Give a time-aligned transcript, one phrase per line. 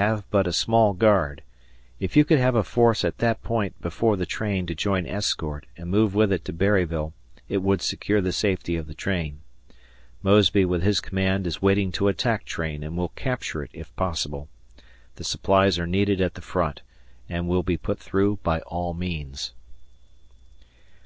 [0.00, 1.42] Have but a small guard.
[2.00, 5.66] If you could have a force at that point before the train to join escort
[5.76, 7.12] and move with it to Berryville,
[7.46, 9.40] it would secure the safety of train.
[10.22, 14.48] Mosby, with his command, is waiting to attack train, and will capture it, if possible.
[15.16, 16.80] The supplies are needed at the front,
[17.28, 19.52] and will be put through by all means.